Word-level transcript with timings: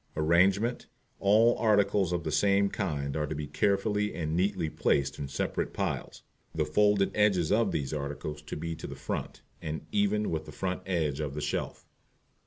Arrangement 0.17 0.87
All 1.19 1.55
articles 1.59 2.11
of 2.11 2.23
the 2.23 2.31
same 2.31 2.69
kind 2.69 3.15
are 3.15 3.27
to 3.27 3.35
be 3.35 3.45
carefully 3.45 4.15
and 4.15 4.35
neatly 4.35 4.67
placed 4.67 5.19
in 5.19 5.27
separate 5.27 5.73
piles. 5.75 6.23
The 6.55 6.65
folded 6.65 7.11
edges 7.13 7.51
of 7.51 7.71
these 7.71 7.93
articles 7.93 8.41
to 8.41 8.57
be 8.57 8.73
to 8.77 8.87
the 8.87 8.95
front, 8.95 9.43
and 9.61 9.85
even 9.91 10.31
with 10.31 10.45
the 10.47 10.51
front 10.51 10.81
edge 10.87 11.19
of 11.19 11.35
the 11.35 11.39
shelf. 11.41 11.85